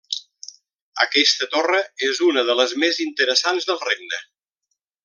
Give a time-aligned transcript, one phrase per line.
[1.05, 4.27] Aquesta torre és una de les més interessants del Regne.